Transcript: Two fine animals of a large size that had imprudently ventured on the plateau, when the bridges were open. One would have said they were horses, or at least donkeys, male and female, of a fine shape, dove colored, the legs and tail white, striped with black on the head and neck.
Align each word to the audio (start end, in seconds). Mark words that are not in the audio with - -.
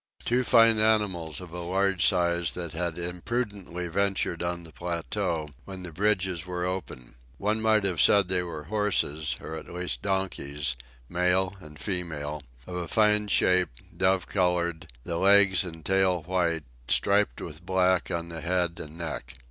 Two 0.25 0.41
fine 0.43 0.79
animals 0.79 1.39
of 1.39 1.51
a 1.51 1.59
large 1.61 2.07
size 2.07 2.53
that 2.53 2.73
had 2.73 2.97
imprudently 2.97 3.87
ventured 3.87 4.41
on 4.41 4.63
the 4.63 4.71
plateau, 4.71 5.47
when 5.65 5.83
the 5.83 5.91
bridges 5.91 6.43
were 6.43 6.65
open. 6.65 7.13
One 7.37 7.61
would 7.61 7.83
have 7.83 8.01
said 8.01 8.27
they 8.27 8.41
were 8.41 8.63
horses, 8.63 9.35
or 9.39 9.53
at 9.55 9.69
least 9.71 10.01
donkeys, 10.01 10.75
male 11.07 11.55
and 11.59 11.77
female, 11.77 12.41
of 12.65 12.77
a 12.77 12.87
fine 12.87 13.27
shape, 13.27 13.69
dove 13.95 14.25
colored, 14.25 14.91
the 15.03 15.17
legs 15.17 15.63
and 15.63 15.85
tail 15.85 16.23
white, 16.23 16.63
striped 16.87 17.39
with 17.39 17.63
black 17.63 18.09
on 18.09 18.29
the 18.29 18.41
head 18.41 18.79
and 18.79 18.97
neck. 18.97 19.33